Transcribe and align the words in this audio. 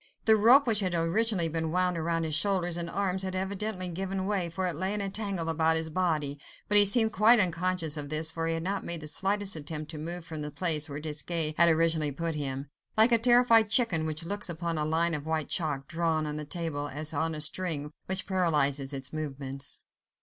The 0.25 0.35
rope 0.35 0.65
which 0.65 0.79
had 0.79 0.95
originally 0.95 1.47
been 1.47 1.69
wound 1.69 2.03
round 2.03 2.25
his 2.25 2.33
shoulders 2.33 2.75
and 2.75 2.89
arms 2.89 3.21
had 3.21 3.35
evidently 3.35 3.87
given 3.87 4.25
way, 4.25 4.49
for 4.49 4.65
it 4.65 4.75
lay 4.75 4.95
in 4.95 4.99
a 4.99 5.11
tangle 5.11 5.47
about 5.47 5.77
his 5.77 5.91
body, 5.91 6.39
but 6.67 6.75
he 6.75 6.85
seemed 6.87 7.11
quite 7.13 7.39
unconscious 7.39 7.97
of 7.97 8.09
this, 8.09 8.31
for 8.31 8.47
he 8.47 8.55
had 8.55 8.63
not 8.63 8.83
made 8.83 9.01
the 9.01 9.07
slightest 9.07 9.55
attempt 9.55 9.91
to 9.91 9.99
move 9.99 10.25
from 10.25 10.41
the 10.41 10.49
place 10.49 10.89
where 10.89 10.99
Desgas 10.99 11.53
had 11.55 11.69
originally 11.69 12.11
put 12.11 12.33
him: 12.33 12.67
like 12.97 13.11
a 13.11 13.19
terrified 13.19 13.69
chicken 13.69 14.07
which 14.07 14.25
looks 14.25 14.49
upon 14.49 14.75
a 14.79 14.85
line 14.85 15.13
of 15.13 15.27
white 15.27 15.49
chalk, 15.49 15.87
drawn 15.87 16.25
on 16.25 16.39
a 16.39 16.45
table, 16.45 16.87
as 16.87 17.13
on 17.13 17.35
a 17.35 17.39
string 17.39 17.91
which 18.07 18.25
paralyzes 18.25 18.93
its 18.95 19.13
movements. 19.13 19.81